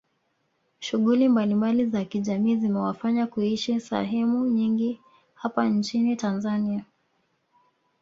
Shughuli 0.79 1.29
mbalimbali 1.29 1.85
za 1.85 2.05
kijamii 2.05 2.55
zimewafanya 2.55 3.27
kuishi 3.27 3.79
sahemu 3.79 4.45
nyingi 4.45 5.01
hapa 5.33 5.69
nchini 5.69 6.15
Tanzania 6.15 6.83